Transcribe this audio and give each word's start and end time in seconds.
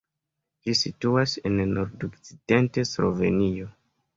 Ĝi 0.67 0.73
situas 0.79 1.35
en 1.49 1.61
nord-okcidenta 1.75 2.89
Slovenio. 2.97 3.71